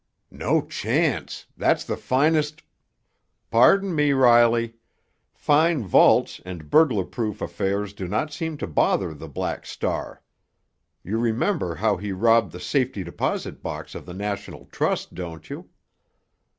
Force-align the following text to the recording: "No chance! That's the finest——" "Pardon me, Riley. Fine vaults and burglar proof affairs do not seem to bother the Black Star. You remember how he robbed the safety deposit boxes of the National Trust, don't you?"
"No 0.31 0.63
chance! 0.65 1.45
That's 1.55 1.83
the 1.83 1.95
finest——" 1.95 2.63
"Pardon 3.51 3.93
me, 3.93 4.13
Riley. 4.13 4.73
Fine 5.31 5.83
vaults 5.83 6.41
and 6.43 6.71
burglar 6.71 7.05
proof 7.05 7.39
affairs 7.39 7.93
do 7.93 8.07
not 8.07 8.33
seem 8.33 8.57
to 8.57 8.65
bother 8.65 9.13
the 9.13 9.27
Black 9.29 9.63
Star. 9.67 10.23
You 11.03 11.19
remember 11.19 11.75
how 11.75 11.97
he 11.97 12.11
robbed 12.13 12.51
the 12.51 12.59
safety 12.59 13.03
deposit 13.03 13.61
boxes 13.61 13.93
of 13.93 14.05
the 14.07 14.15
National 14.15 14.65
Trust, 14.71 15.13
don't 15.13 15.47
you?" 15.51 15.69